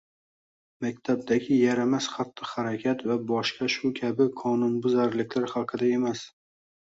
maktabdagi 0.83 1.57
yaramas 1.57 2.07
xatti-harakat 2.13 3.03
va 3.11 3.17
boshqa 3.33 3.69
shu 3.75 3.91
kabi 4.01 4.27
qonunbuzarliklar 4.41 5.49
haqida 5.55 5.91
emas 5.99 6.25